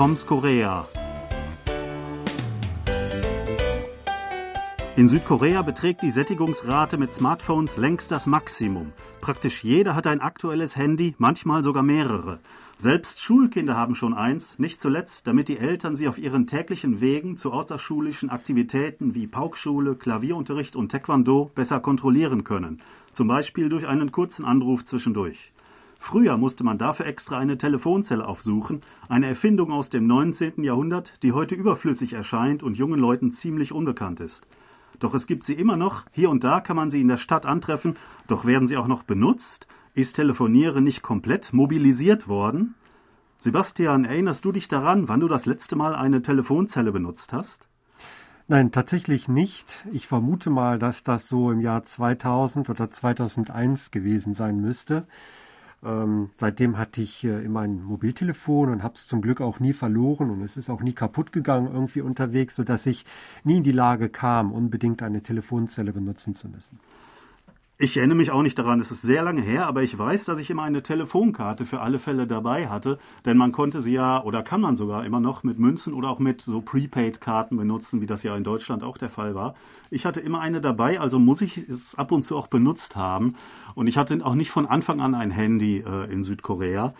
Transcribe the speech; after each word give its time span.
Toms 0.00 0.26
Korea. 0.26 0.88
In 4.96 5.10
Südkorea 5.10 5.60
beträgt 5.60 6.00
die 6.00 6.10
Sättigungsrate 6.10 6.96
mit 6.96 7.12
Smartphones 7.12 7.76
längst 7.76 8.10
das 8.10 8.26
Maximum. 8.26 8.92
Praktisch 9.20 9.62
jeder 9.62 9.94
hat 9.94 10.06
ein 10.06 10.22
aktuelles 10.22 10.74
Handy, 10.74 11.14
manchmal 11.18 11.62
sogar 11.62 11.82
mehrere. 11.82 12.38
Selbst 12.78 13.20
Schulkinder 13.20 13.76
haben 13.76 13.94
schon 13.94 14.14
eins, 14.14 14.58
nicht 14.58 14.80
zuletzt, 14.80 15.26
damit 15.26 15.48
die 15.48 15.58
Eltern 15.58 15.96
sie 15.96 16.08
auf 16.08 16.16
ihren 16.16 16.46
täglichen 16.46 17.02
Wegen 17.02 17.36
zu 17.36 17.52
außerschulischen 17.52 18.30
Aktivitäten 18.30 19.14
wie 19.14 19.26
Paukschule, 19.26 19.96
Klavierunterricht 19.96 20.76
und 20.76 20.90
Taekwondo 20.90 21.50
besser 21.54 21.78
kontrollieren 21.78 22.42
können. 22.42 22.80
Zum 23.12 23.28
Beispiel 23.28 23.68
durch 23.68 23.86
einen 23.86 24.12
kurzen 24.12 24.46
Anruf 24.46 24.82
zwischendurch. 24.82 25.52
Früher 26.02 26.38
musste 26.38 26.64
man 26.64 26.78
dafür 26.78 27.06
extra 27.06 27.38
eine 27.38 27.58
Telefonzelle 27.58 28.26
aufsuchen, 28.26 28.80
eine 29.10 29.26
Erfindung 29.26 29.70
aus 29.70 29.90
dem 29.90 30.06
19. 30.06 30.64
Jahrhundert, 30.64 31.22
die 31.22 31.32
heute 31.32 31.54
überflüssig 31.54 32.14
erscheint 32.14 32.62
und 32.62 32.78
jungen 32.78 32.98
Leuten 32.98 33.32
ziemlich 33.32 33.70
unbekannt 33.70 34.18
ist. 34.18 34.46
Doch 34.98 35.12
es 35.12 35.26
gibt 35.26 35.44
sie 35.44 35.52
immer 35.52 35.76
noch, 35.76 36.06
hier 36.10 36.30
und 36.30 36.42
da 36.42 36.60
kann 36.62 36.74
man 36.74 36.90
sie 36.90 37.02
in 37.02 37.08
der 37.08 37.18
Stadt 37.18 37.44
antreffen, 37.44 37.96
doch 38.26 38.46
werden 38.46 38.66
sie 38.66 38.78
auch 38.78 38.88
noch 38.88 39.02
benutzt? 39.02 39.68
Ist 39.92 40.14
Telefonieren 40.14 40.82
nicht 40.82 41.02
komplett 41.02 41.52
mobilisiert 41.52 42.28
worden? 42.28 42.74
Sebastian, 43.38 44.06
erinnerst 44.06 44.46
du 44.46 44.52
dich 44.52 44.68
daran, 44.68 45.06
wann 45.06 45.20
du 45.20 45.28
das 45.28 45.44
letzte 45.44 45.76
Mal 45.76 45.94
eine 45.94 46.22
Telefonzelle 46.22 46.92
benutzt 46.92 47.34
hast? 47.34 47.68
Nein, 48.48 48.72
tatsächlich 48.72 49.28
nicht. 49.28 49.84
Ich 49.92 50.06
vermute 50.06 50.48
mal, 50.48 50.78
dass 50.78 51.02
das 51.02 51.28
so 51.28 51.52
im 51.52 51.60
Jahr 51.60 51.84
2000 51.84 52.70
oder 52.70 52.90
2001 52.90 53.90
gewesen 53.90 54.32
sein 54.32 54.60
müsste. 54.60 55.06
Ähm, 55.82 56.30
seitdem 56.34 56.76
hatte 56.76 57.00
ich 57.00 57.24
äh, 57.24 57.42
immer 57.42 57.60
ein 57.60 57.82
Mobiltelefon 57.82 58.68
und 58.68 58.82
habe 58.82 58.94
es 58.94 59.06
zum 59.06 59.22
Glück 59.22 59.40
auch 59.40 59.60
nie 59.60 59.72
verloren 59.72 60.30
und 60.30 60.42
es 60.42 60.56
ist 60.56 60.68
auch 60.68 60.82
nie 60.82 60.92
kaputt 60.92 61.32
gegangen 61.32 61.72
irgendwie 61.72 62.02
unterwegs, 62.02 62.54
sodass 62.54 62.84
ich 62.86 63.06
nie 63.44 63.58
in 63.58 63.62
die 63.62 63.72
Lage 63.72 64.10
kam, 64.10 64.52
unbedingt 64.52 65.02
eine 65.02 65.22
Telefonzelle 65.22 65.92
benutzen 65.92 66.34
zu 66.34 66.48
müssen. 66.48 66.78
Ich 67.82 67.96
erinnere 67.96 68.18
mich 68.18 68.30
auch 68.30 68.42
nicht 68.42 68.58
daran, 68.58 68.78
es 68.78 68.90
ist 68.90 69.00
sehr 69.00 69.22
lange 69.22 69.40
her, 69.40 69.66
aber 69.66 69.82
ich 69.82 69.98
weiß, 69.98 70.26
dass 70.26 70.38
ich 70.38 70.50
immer 70.50 70.64
eine 70.64 70.82
Telefonkarte 70.82 71.64
für 71.64 71.80
alle 71.80 71.98
Fälle 71.98 72.26
dabei 72.26 72.68
hatte, 72.68 72.98
denn 73.24 73.38
man 73.38 73.52
konnte 73.52 73.80
sie 73.80 73.94
ja 73.94 74.22
oder 74.22 74.42
kann 74.42 74.60
man 74.60 74.76
sogar 74.76 75.06
immer 75.06 75.18
noch 75.18 75.44
mit 75.44 75.58
Münzen 75.58 75.94
oder 75.94 76.10
auch 76.10 76.18
mit 76.18 76.42
so 76.42 76.60
Prepaid-Karten 76.60 77.56
benutzen, 77.56 78.02
wie 78.02 78.06
das 78.06 78.22
ja 78.22 78.36
in 78.36 78.44
Deutschland 78.44 78.82
auch 78.82 78.98
der 78.98 79.08
Fall 79.08 79.34
war. 79.34 79.54
Ich 79.90 80.04
hatte 80.04 80.20
immer 80.20 80.40
eine 80.40 80.60
dabei, 80.60 81.00
also 81.00 81.18
muss 81.18 81.40
ich 81.40 81.56
es 81.56 81.94
ab 81.94 82.12
und 82.12 82.24
zu 82.24 82.36
auch 82.36 82.48
benutzt 82.48 82.96
haben. 82.96 83.36
Und 83.74 83.86
ich 83.86 83.96
hatte 83.96 84.24
auch 84.24 84.34
nicht 84.34 84.50
von 84.50 84.66
Anfang 84.66 85.00
an 85.00 85.14
ein 85.14 85.30
Handy 85.30 85.78
äh, 85.78 86.12
in 86.12 86.22
Südkorea. 86.22 86.92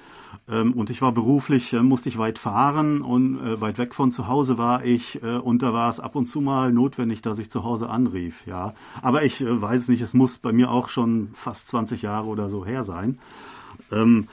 Ähm, 0.49 0.73
und 0.73 0.91
ich 0.91 1.03
war 1.03 1.13
beruflich, 1.13 1.73
äh, 1.73 1.83
musste 1.83 2.09
ich 2.09 2.19
weit 2.19 2.39
fahren 2.39 3.03
und 3.03 3.41
äh, 3.41 3.61
weit 3.61 3.79
weg 3.79 3.95
von 3.95 4.13
zu 4.13 4.29
Hause 4.29 4.59
war 4.59 4.85
ich. 4.85 5.23
Äh, 5.23 5.37
und 5.37 5.63
da 5.63 5.73
war 5.73 5.89
es 5.89 6.01
ab 6.01 6.15
und 6.17 6.27
zu 6.27 6.41
mal 6.41 6.73
notwendig, 6.73 7.23
dass 7.23 7.39
ich 7.39 7.51
zu 7.51 7.65
Hause 7.65 7.89
anrief. 7.89 8.47
Ja, 8.47 8.75
aber 9.03 9.25
ich 9.25 9.41
äh, 9.41 9.61
weiß 9.61 9.89
nicht, 9.89 10.01
es 10.01 10.15
muss 10.15 10.39
bei 10.39 10.53
mir 10.53 10.70
auch 10.71 10.89
schon 10.89 11.31
fast 11.35 11.69
20 11.69 12.03
Jahre 12.03 12.27
oder 12.29 12.49
so 12.49 12.65
her 12.65 12.85
sein. 12.85 13.19
Ähm, 13.93 14.29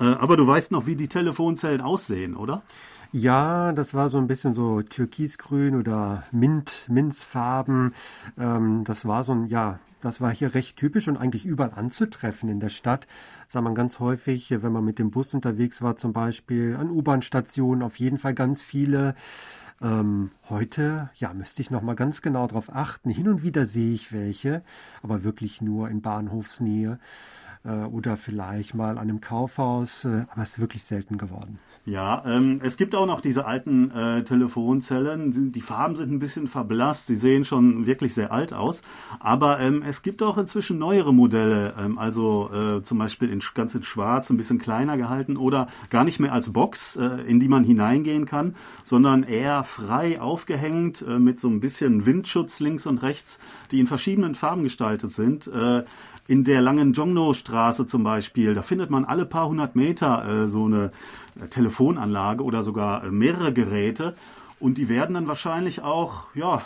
äh, 0.00 0.04
aber 0.04 0.36
du 0.36 0.46
weißt 0.46 0.72
noch, 0.72 0.86
wie 0.86 0.96
die 0.96 1.08
Telefonzellen 1.08 1.80
aussehen, 1.80 2.36
oder? 2.36 2.62
Ja, 3.14 3.72
das 3.72 3.92
war 3.92 4.08
so 4.08 4.16
ein 4.16 4.26
bisschen 4.26 4.54
so 4.54 4.80
türkisgrün 4.80 5.76
oder 5.78 6.24
Mint, 6.32 6.86
Minzfarben. 6.88 7.94
Ähm, 8.38 8.84
das 8.84 9.06
war 9.06 9.22
so 9.22 9.32
ein, 9.32 9.46
ja, 9.48 9.80
das 10.00 10.20
war 10.22 10.32
hier 10.32 10.54
recht 10.54 10.78
typisch 10.78 11.08
und 11.08 11.18
eigentlich 11.18 11.44
überall 11.44 11.72
anzutreffen 11.76 12.48
in 12.48 12.58
der 12.58 12.70
Stadt. 12.70 13.06
Sah 13.46 13.60
man 13.60 13.74
ganz 13.74 14.00
häufig, 14.00 14.50
wenn 14.50 14.72
man 14.72 14.84
mit 14.84 14.98
dem 14.98 15.10
Bus 15.10 15.34
unterwegs 15.34 15.82
war, 15.82 15.96
zum 15.96 16.14
Beispiel 16.14 16.74
an 16.78 16.90
U-Bahn-Stationen, 16.90 17.82
auf 17.82 17.98
jeden 17.98 18.16
Fall 18.16 18.32
ganz 18.34 18.62
viele. 18.62 19.14
Ähm, 19.82 20.30
heute, 20.48 21.10
ja, 21.16 21.34
müsste 21.34 21.60
ich 21.60 21.72
noch 21.72 21.82
mal 21.82 21.96
ganz 21.96 22.22
genau 22.22 22.46
darauf 22.46 22.72
achten. 22.72 23.10
Hin 23.10 23.28
und 23.28 23.42
wieder 23.42 23.64
sehe 23.66 23.92
ich 23.92 24.12
welche, 24.12 24.62
aber 25.02 25.24
wirklich 25.24 25.60
nur 25.60 25.88
in 25.90 26.02
Bahnhofsnähe 26.02 27.00
äh, 27.64 27.68
oder 27.68 28.16
vielleicht 28.16 28.74
mal 28.74 28.92
an 28.92 28.98
einem 28.98 29.20
Kaufhaus, 29.20 30.04
äh, 30.04 30.24
aber 30.30 30.42
es 30.42 30.50
ist 30.50 30.58
wirklich 30.60 30.84
selten 30.84 31.18
geworden. 31.18 31.58
Ja, 31.84 32.22
ähm, 32.24 32.60
es 32.62 32.76
gibt 32.76 32.94
auch 32.94 33.06
noch 33.06 33.20
diese 33.20 33.44
alten 33.44 33.90
äh, 33.90 34.22
Telefonzellen. 34.22 35.50
Die 35.50 35.60
Farben 35.60 35.96
sind 35.96 36.12
ein 36.12 36.20
bisschen 36.20 36.46
verblasst. 36.46 37.08
Sie 37.08 37.16
sehen 37.16 37.44
schon 37.44 37.86
wirklich 37.86 38.14
sehr 38.14 38.30
alt 38.30 38.52
aus. 38.52 38.82
Aber 39.18 39.58
ähm, 39.58 39.82
es 39.84 40.02
gibt 40.02 40.22
auch 40.22 40.38
inzwischen 40.38 40.78
neuere 40.78 41.12
Modelle. 41.12 41.74
Ähm, 41.76 41.98
also 41.98 42.50
äh, 42.54 42.84
zum 42.84 42.98
Beispiel 42.98 43.30
in, 43.30 43.40
ganz 43.54 43.74
in 43.74 43.82
schwarz, 43.82 44.30
ein 44.30 44.36
bisschen 44.36 44.60
kleiner 44.60 44.96
gehalten 44.96 45.36
oder 45.36 45.66
gar 45.90 46.04
nicht 46.04 46.20
mehr 46.20 46.32
als 46.32 46.52
Box, 46.52 46.94
äh, 46.94 47.04
in 47.26 47.40
die 47.40 47.48
man 47.48 47.64
hineingehen 47.64 48.26
kann, 48.26 48.54
sondern 48.84 49.24
eher 49.24 49.64
frei 49.64 50.20
aufgehängt 50.20 51.02
äh, 51.02 51.18
mit 51.18 51.40
so 51.40 51.48
ein 51.48 51.58
bisschen 51.58 52.06
Windschutz 52.06 52.60
links 52.60 52.86
und 52.86 53.02
rechts, 53.02 53.40
die 53.72 53.80
in 53.80 53.88
verschiedenen 53.88 54.36
Farben 54.36 54.62
gestaltet 54.62 55.10
sind. 55.10 55.48
Äh, 55.48 55.82
in 56.28 56.44
der 56.44 56.62
langen 56.62 56.92
Jongno-Straße 56.92 57.86
zum 57.86 58.04
Beispiel, 58.04 58.54
da 58.54 58.62
findet 58.62 58.90
man 58.90 59.04
alle 59.04 59.26
paar 59.26 59.48
hundert 59.48 59.74
Meter 59.74 60.44
äh, 60.44 60.46
so 60.46 60.66
eine 60.66 60.92
Telefonanlage 61.50 62.44
oder 62.44 62.62
sogar 62.62 63.04
äh, 63.04 63.10
mehrere 63.10 63.52
Geräte. 63.52 64.14
Und 64.60 64.78
die 64.78 64.88
werden 64.88 65.14
dann 65.14 65.26
wahrscheinlich 65.26 65.82
auch 65.82 66.26
ja, 66.34 66.62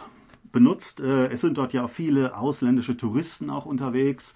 benutzt. 0.53 1.01
Äh, 1.01 1.29
es 1.29 1.41
sind 1.41 1.59
dort 1.59 1.73
ja 1.73 1.89
viele 1.89 2.37
ausländische 2.37 2.97
Touristen 2.97 3.51
auch 3.51 3.67
unterwegs. 3.67 4.35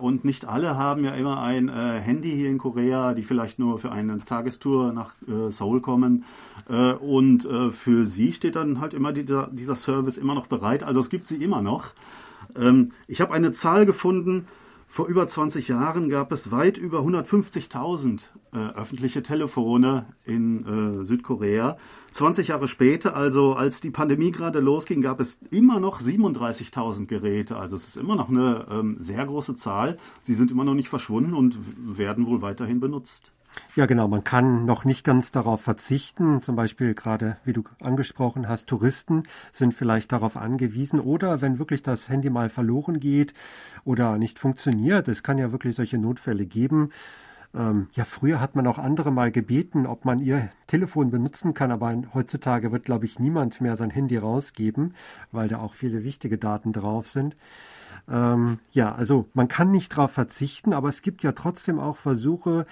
Und 0.00 0.24
nicht 0.24 0.46
alle 0.46 0.76
haben 0.76 1.04
ja 1.04 1.12
immer 1.12 1.40
ein 1.40 1.68
Handy 1.68 2.32
hier 2.32 2.50
in 2.50 2.58
Korea, 2.58 3.14
die 3.14 3.22
vielleicht 3.22 3.60
nur 3.60 3.78
für 3.78 3.92
eine 3.92 4.18
Tagestour 4.18 4.92
nach 4.92 5.14
Seoul 5.48 5.80
kommen. 5.80 6.24
Und 7.00 7.48
für 7.70 8.04
sie 8.04 8.32
steht 8.32 8.56
dann 8.56 8.80
halt 8.80 8.94
immer 8.94 9.12
dieser 9.12 9.76
Service 9.76 10.18
immer 10.18 10.34
noch 10.34 10.48
bereit. 10.48 10.82
Also 10.82 10.98
es 10.98 11.08
gibt 11.08 11.28
sie 11.28 11.36
immer 11.36 11.62
noch. 11.62 11.94
Ähm, 12.56 12.92
ich 13.06 13.20
habe 13.20 13.32
eine 13.32 13.52
Zahl 13.52 13.86
gefunden, 13.86 14.46
vor 14.86 15.06
über 15.06 15.26
20 15.26 15.68
Jahren 15.68 16.08
gab 16.08 16.32
es 16.32 16.50
weit 16.50 16.78
über 16.78 17.00
150.000 17.00 18.22
äh, 18.52 18.58
öffentliche 18.58 19.22
Telefone 19.22 20.06
in 20.24 21.00
äh, 21.00 21.04
Südkorea. 21.04 21.76
20 22.12 22.48
Jahre 22.48 22.68
später, 22.68 23.16
also 23.16 23.54
als 23.54 23.80
die 23.80 23.90
Pandemie 23.90 24.30
gerade 24.30 24.60
losging, 24.60 25.02
gab 25.02 25.20
es 25.20 25.38
immer 25.50 25.80
noch 25.80 26.00
37.000 26.00 27.06
Geräte. 27.06 27.56
Also 27.56 27.76
es 27.76 27.88
ist 27.88 27.96
immer 27.96 28.14
noch 28.14 28.28
eine 28.28 28.66
ähm, 28.70 28.96
sehr 29.00 29.24
große 29.24 29.56
Zahl. 29.56 29.98
Sie 30.22 30.34
sind 30.34 30.50
immer 30.50 30.64
noch 30.64 30.74
nicht 30.74 30.88
verschwunden 30.88 31.34
und 31.34 31.58
werden 31.76 32.26
wohl 32.26 32.42
weiterhin 32.42 32.80
benutzt. 32.80 33.32
Ja, 33.76 33.86
genau. 33.86 34.08
Man 34.08 34.24
kann 34.24 34.64
noch 34.64 34.84
nicht 34.84 35.04
ganz 35.04 35.32
darauf 35.32 35.60
verzichten. 35.60 36.42
Zum 36.42 36.56
Beispiel 36.56 36.94
gerade, 36.94 37.36
wie 37.44 37.52
du 37.52 37.64
angesprochen 37.80 38.48
hast, 38.48 38.66
Touristen 38.66 39.24
sind 39.52 39.74
vielleicht 39.74 40.12
darauf 40.12 40.36
angewiesen. 40.36 41.00
Oder 41.00 41.40
wenn 41.40 41.58
wirklich 41.58 41.82
das 41.82 42.08
Handy 42.08 42.30
mal 42.30 42.48
verloren 42.48 43.00
geht 43.00 43.34
oder 43.84 44.18
nicht 44.18 44.38
funktioniert, 44.38 45.08
es 45.08 45.22
kann 45.22 45.38
ja 45.38 45.52
wirklich 45.52 45.74
solche 45.74 45.98
Notfälle 45.98 46.46
geben. 46.46 46.90
Ähm, 47.54 47.88
ja, 47.92 48.04
früher 48.04 48.40
hat 48.40 48.56
man 48.56 48.66
auch 48.66 48.78
andere 48.78 49.12
mal 49.12 49.30
gebeten, 49.30 49.86
ob 49.86 50.04
man 50.04 50.18
ihr 50.18 50.50
Telefon 50.66 51.10
benutzen 51.10 51.54
kann, 51.54 51.70
aber 51.70 51.94
heutzutage 52.12 52.72
wird, 52.72 52.84
glaube 52.84 53.04
ich, 53.06 53.20
niemand 53.20 53.60
mehr 53.60 53.76
sein 53.76 53.90
Handy 53.90 54.16
rausgeben, 54.16 54.94
weil 55.30 55.48
da 55.48 55.58
auch 55.60 55.74
viele 55.74 56.02
wichtige 56.02 56.36
Daten 56.36 56.72
drauf 56.72 57.06
sind. 57.06 57.36
Ähm, 58.08 58.58
ja, 58.72 58.92
also 58.94 59.28
man 59.34 59.48
kann 59.48 59.70
nicht 59.70 59.92
darauf 59.92 60.10
verzichten, 60.10 60.72
aber 60.72 60.88
es 60.88 61.02
gibt 61.02 61.22
ja 61.22 61.32
trotzdem 61.32 61.78
auch 61.78 61.96
Versuche, 61.96 62.66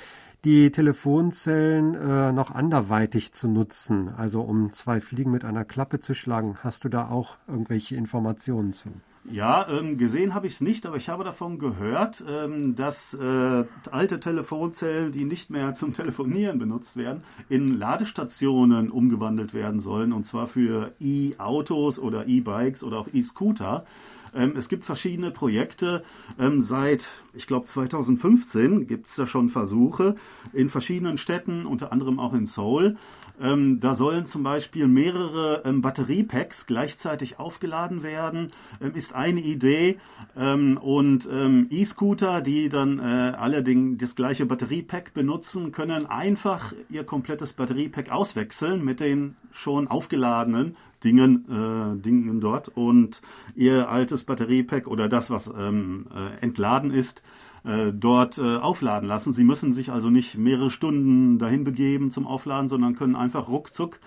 die 0.44 0.72
Telefonzellen 0.72 1.94
äh, 1.94 2.32
noch 2.32 2.50
anderweitig 2.50 3.32
zu 3.32 3.48
nutzen, 3.48 4.08
also 4.16 4.40
um 4.42 4.72
zwei 4.72 5.00
Fliegen 5.00 5.30
mit 5.30 5.44
einer 5.44 5.64
Klappe 5.64 6.00
zu 6.00 6.14
schlagen. 6.14 6.58
Hast 6.62 6.84
du 6.84 6.88
da 6.88 7.08
auch 7.08 7.36
irgendwelche 7.46 7.94
Informationen 7.94 8.72
zu? 8.72 8.90
Ja, 9.30 9.68
ähm, 9.68 9.98
gesehen 9.98 10.34
habe 10.34 10.48
ich 10.48 10.54
es 10.54 10.60
nicht, 10.60 10.84
aber 10.84 10.96
ich 10.96 11.08
habe 11.08 11.22
davon 11.22 11.60
gehört, 11.60 12.24
ähm, 12.28 12.74
dass 12.74 13.14
äh, 13.14 13.64
alte 13.92 14.18
Telefonzellen, 14.18 15.12
die 15.12 15.24
nicht 15.24 15.48
mehr 15.48 15.74
zum 15.76 15.94
Telefonieren 15.94 16.58
benutzt 16.58 16.96
werden, 16.96 17.22
in 17.48 17.78
Ladestationen 17.78 18.90
umgewandelt 18.90 19.54
werden 19.54 19.78
sollen, 19.78 20.12
und 20.12 20.26
zwar 20.26 20.48
für 20.48 20.92
E-Autos 21.00 22.00
oder 22.00 22.26
E-Bikes 22.26 22.82
oder 22.82 22.98
auch 22.98 23.08
E-Scooter. 23.12 23.84
Ähm, 24.34 24.54
es 24.56 24.68
gibt 24.68 24.84
verschiedene 24.84 25.30
Projekte. 25.30 26.04
Ähm, 26.38 26.62
seit, 26.62 27.08
ich 27.34 27.46
glaube, 27.46 27.66
2015 27.66 28.86
gibt 28.86 29.08
es 29.08 29.16
da 29.16 29.26
schon 29.26 29.48
Versuche 29.48 30.16
in 30.52 30.68
verschiedenen 30.68 31.18
Städten, 31.18 31.66
unter 31.66 31.92
anderem 31.92 32.18
auch 32.18 32.32
in 32.34 32.46
Seoul. 32.46 32.96
Ähm, 33.42 33.80
da 33.80 33.94
sollen 33.94 34.24
zum 34.24 34.44
Beispiel 34.44 34.86
mehrere 34.86 35.62
ähm, 35.64 35.82
Batteriepacks 35.82 36.66
gleichzeitig 36.66 37.38
aufgeladen 37.38 38.02
werden, 38.02 38.52
ähm, 38.80 38.94
ist 38.94 39.14
eine 39.14 39.40
Idee. 39.40 39.98
Ähm, 40.36 40.78
und 40.78 41.28
ähm, 41.30 41.66
E-Scooter, 41.70 42.40
die 42.40 42.68
dann 42.68 43.00
äh, 43.00 43.32
alle 43.36 43.62
den, 43.62 43.98
das 43.98 44.14
gleiche 44.14 44.46
Batteriepack 44.46 45.12
benutzen, 45.12 45.72
können 45.72 46.06
einfach 46.06 46.72
ihr 46.88 47.04
komplettes 47.04 47.52
Batteriepack 47.52 48.10
auswechseln 48.10 48.84
mit 48.84 49.00
den 49.00 49.36
schon 49.50 49.88
aufgeladenen 49.88 50.76
Dingen, 51.02 51.44
äh, 51.50 52.00
Dingen 52.00 52.40
dort 52.40 52.68
und 52.68 53.22
ihr 53.56 53.88
altes 53.88 54.24
Batteriepack 54.24 54.86
oder 54.86 55.08
das, 55.08 55.30
was 55.30 55.48
ähm, 55.48 56.06
äh, 56.14 56.42
entladen 56.42 56.92
ist, 56.92 57.22
äh, 57.64 57.92
dort 57.92 58.38
äh, 58.38 58.56
aufladen 58.56 59.08
lassen. 59.08 59.32
Sie 59.32 59.44
müssen 59.44 59.72
sich 59.72 59.90
also 59.90 60.10
nicht 60.10 60.36
mehrere 60.36 60.70
Stunden 60.70 61.38
dahin 61.38 61.64
begeben 61.64 62.10
zum 62.10 62.26
Aufladen, 62.26 62.68
sondern 62.68 62.96
können 62.96 63.16
einfach 63.16 63.48
ruckzuck 63.48 64.00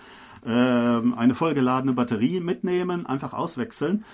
äh, 0.44 0.50
eine 0.50 1.34
vollgeladene 1.34 1.92
Batterie 1.92 2.40
mitnehmen, 2.40 3.06
einfach 3.06 3.32
auswechseln. 3.32 4.04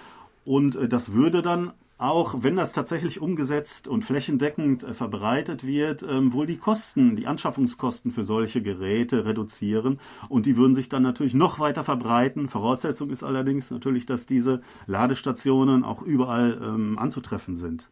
Und 0.44 0.76
äh, 0.76 0.88
das 0.88 1.12
würde 1.12 1.42
dann 1.42 1.72
auch 2.02 2.34
wenn 2.42 2.56
das 2.56 2.72
tatsächlich 2.72 3.22
umgesetzt 3.22 3.86
und 3.86 4.04
flächendeckend 4.04 4.82
äh, 4.82 4.92
verbreitet 4.92 5.64
wird, 5.64 6.02
ähm, 6.02 6.32
wohl 6.32 6.46
die 6.46 6.56
Kosten, 6.56 7.14
die 7.14 7.28
Anschaffungskosten 7.28 8.10
für 8.10 8.24
solche 8.24 8.60
Geräte 8.60 9.24
reduzieren 9.24 10.00
und 10.28 10.44
die 10.46 10.56
würden 10.56 10.74
sich 10.74 10.88
dann 10.88 11.02
natürlich 11.02 11.34
noch 11.34 11.60
weiter 11.60 11.84
verbreiten. 11.84 12.48
Voraussetzung 12.48 13.10
ist 13.10 13.22
allerdings 13.22 13.70
natürlich, 13.70 14.04
dass 14.04 14.26
diese 14.26 14.62
Ladestationen 14.86 15.84
auch 15.84 16.02
überall 16.02 16.60
ähm, 16.60 16.98
anzutreffen 16.98 17.56
sind. 17.56 17.88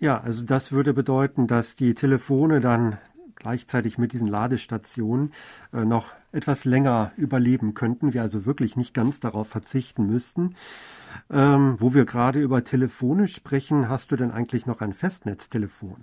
Ja, 0.00 0.18
also 0.18 0.42
das 0.42 0.72
würde 0.72 0.94
bedeuten, 0.94 1.46
dass 1.46 1.76
die 1.76 1.94
Telefone 1.94 2.60
dann 2.60 2.96
gleichzeitig 3.36 3.98
mit 3.98 4.14
diesen 4.14 4.28
Ladestationen 4.28 5.32
äh, 5.74 5.84
noch 5.84 6.08
etwas 6.32 6.64
länger 6.64 7.12
überleben 7.16 7.74
könnten, 7.74 8.14
wir 8.14 8.22
also 8.22 8.46
wirklich 8.46 8.76
nicht 8.76 8.94
ganz 8.94 9.20
darauf 9.20 9.48
verzichten 9.48 10.06
müssten. 10.06 10.54
Ähm, 11.28 11.76
wo 11.78 11.92
wir 11.92 12.06
gerade 12.06 12.40
über 12.40 12.64
Telefone 12.64 13.28
sprechen, 13.28 13.88
hast 13.88 14.10
du 14.10 14.16
denn 14.16 14.30
eigentlich 14.30 14.64
noch 14.64 14.80
ein 14.80 14.94
Festnetztelefon? 14.94 15.96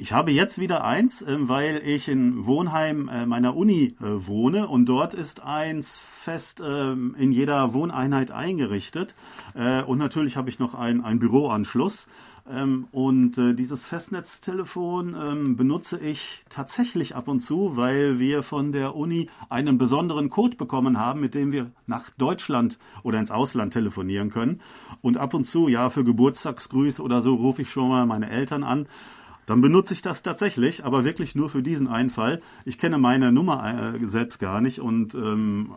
Ich 0.00 0.12
habe 0.12 0.30
jetzt 0.30 0.60
wieder 0.60 0.84
eins, 0.84 1.22
ähm, 1.22 1.48
weil 1.48 1.82
ich 1.84 2.08
in 2.08 2.46
Wohnheim 2.46 3.08
äh, 3.08 3.26
meiner 3.26 3.56
Uni 3.56 3.96
äh, 4.00 4.04
wohne 4.04 4.68
und 4.68 4.86
dort 4.86 5.12
ist 5.12 5.40
eins 5.40 5.98
fest 5.98 6.62
ähm, 6.64 7.16
in 7.18 7.32
jeder 7.32 7.74
Wohneinheit 7.74 8.30
eingerichtet. 8.30 9.16
Äh, 9.54 9.82
und 9.82 9.98
natürlich 9.98 10.36
habe 10.36 10.50
ich 10.50 10.60
noch 10.60 10.74
einen, 10.74 11.02
einen 11.02 11.18
Büroanschluss. 11.18 12.06
Ähm, 12.50 12.88
und 12.92 13.36
äh, 13.38 13.54
dieses 13.54 13.84
Festnetztelefon 13.84 15.14
ähm, 15.20 15.56
benutze 15.56 15.98
ich 15.98 16.44
tatsächlich 16.48 17.14
ab 17.14 17.28
und 17.28 17.40
zu, 17.40 17.76
weil 17.76 18.18
wir 18.18 18.42
von 18.42 18.72
der 18.72 18.96
Uni 18.96 19.28
einen 19.48 19.76
besonderen 19.76 20.30
Code 20.30 20.56
bekommen 20.56 20.98
haben, 20.98 21.20
mit 21.20 21.34
dem 21.34 21.52
wir 21.52 21.70
nach 21.86 22.10
Deutschland 22.10 22.78
oder 23.02 23.18
ins 23.18 23.30
Ausland 23.30 23.72
telefonieren 23.72 24.30
können. 24.30 24.60
Und 25.02 25.18
ab 25.18 25.34
und 25.34 25.44
zu, 25.44 25.68
ja, 25.68 25.90
für 25.90 26.04
Geburtstagsgrüße 26.04 27.02
oder 27.02 27.20
so 27.20 27.34
rufe 27.34 27.62
ich 27.62 27.70
schon 27.70 27.88
mal 27.88 28.06
meine 28.06 28.30
Eltern 28.30 28.64
an. 28.64 28.86
Dann 29.46 29.62
benutze 29.62 29.94
ich 29.94 30.02
das 30.02 30.22
tatsächlich, 30.22 30.84
aber 30.84 31.04
wirklich 31.04 31.34
nur 31.34 31.48
für 31.48 31.62
diesen 31.62 31.88
Einfall. 31.88 32.42
Ich 32.66 32.76
kenne 32.76 32.98
meine 32.98 33.32
Nummer 33.32 33.94
äh, 33.94 34.06
selbst 34.06 34.40
gar 34.40 34.60
nicht 34.60 34.78
und 34.78 35.14
ähm, 35.14 35.74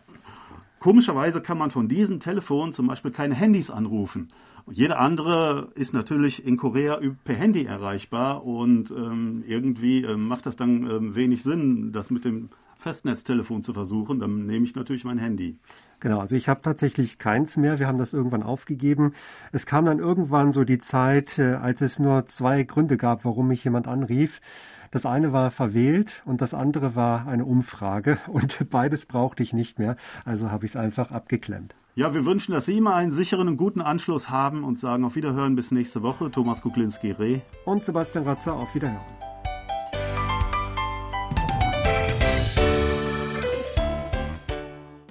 komischerweise 0.82 1.42
kann 1.42 1.58
man 1.58 1.72
von 1.72 1.88
diesem 1.88 2.20
Telefon 2.20 2.74
zum 2.74 2.88
Beispiel 2.88 3.12
keine 3.12 3.36
Handys 3.36 3.70
anrufen. 3.70 4.28
Jeder 4.70 5.00
andere 5.00 5.70
ist 5.76 5.94
natürlich 5.94 6.46
in 6.46 6.58
Korea 6.58 7.00
per 7.24 7.36
Handy 7.36 7.66
erreichbar 7.66 8.44
und 8.46 8.92
ähm, 8.92 9.44
irgendwie 9.48 10.04
ähm, 10.04 10.28
macht 10.28 10.46
das 10.46 10.56
dann 10.56 10.90
ähm, 10.90 11.16
wenig 11.16 11.44
Sinn, 11.44 11.92
das 11.94 12.12
mit 12.12 12.26
dem 12.26 12.50
Festnetztelefon 12.78 13.64
zu 13.64 13.74
versuchen. 13.74 14.20
Dann 14.20 14.46
nehme 14.46 14.66
ich 14.66 14.76
natürlich 14.76 15.04
mein 15.04 15.20
Handy. 15.20 15.58
Genau, 16.00 16.20
also 16.20 16.36
ich 16.36 16.50
habe 16.50 16.62
tatsächlich 16.62 17.20
keins 17.20 17.58
mehr. 17.58 17.78
Wir 17.78 17.88
haben 17.88 18.00
das 18.00 18.14
irgendwann 18.14 18.42
aufgegeben. 18.42 19.14
Es 19.52 19.68
kam 19.68 19.86
dann 19.86 20.00
irgendwann 20.00 20.52
so 20.52 20.64
die 20.64 20.80
Zeit, 20.80 21.38
äh, 21.38 21.54
als 21.54 21.82
es 21.82 22.00
nur 22.00 22.26
zwei 22.26 22.64
Gründe 22.64 22.98
gab, 22.98 23.24
warum 23.24 23.48
mich 23.48 23.64
jemand 23.64 23.88
anrief. 23.88 24.42
Das 24.92 25.06
eine 25.06 25.32
war 25.32 25.52
verwählt 25.52 26.22
und 26.26 26.42
das 26.42 26.54
andere 26.54 26.96
war 26.96 27.28
eine 27.28 27.46
Umfrage 27.46 28.18
und 28.28 28.70
beides 28.70 29.06
brauchte 29.06 29.42
ich 29.42 29.54
nicht 29.54 29.80
mehr. 29.80 29.96
Also 30.26 30.52
habe 30.52 30.66
ich 30.66 30.72
es 30.74 30.76
einfach 30.76 31.12
abgeklemmt. 31.12 31.76
Ja, 31.96 32.14
wir 32.14 32.26
wünschen, 32.26 32.54
dass 32.54 32.66
Sie 32.68 32.78
immer 32.78 32.96
einen 32.96 33.12
sicheren 33.12 33.50
und 33.50 33.58
guten 33.58 33.82
Anschluss 33.82 34.30
haben 34.30 34.64
und 34.64 34.80
sagen 34.80 35.04
auf 35.04 35.16
Wiederhören 35.16 35.56
bis 35.56 35.72
nächste 35.72 36.02
Woche. 36.04 36.32
Thomas 36.32 36.62
Kuklinski-Reh 36.62 37.42
und 37.66 37.84
Sebastian 37.84 38.24
Ratzer 38.24 38.54
auf 38.54 38.74
Wiederhören. 38.76 39.21